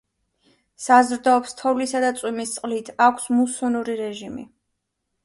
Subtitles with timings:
[0.85, 4.47] საზრდოობს თოვლისა და წვიმის წყლით, აქვს მუსონური რეჟიმი.